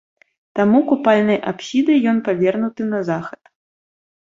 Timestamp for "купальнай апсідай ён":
0.91-2.23